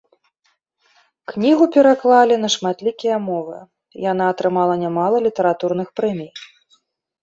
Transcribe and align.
Кнігу 1.31 1.65
пераклалі 1.75 2.35
на 2.47 2.51
шматлікія 2.55 3.21
мовы, 3.29 3.57
яна 4.11 4.23
атрымала 4.35 4.83
нямала 4.89 5.17
літаратурных 5.31 5.87
прэмій. 6.01 6.31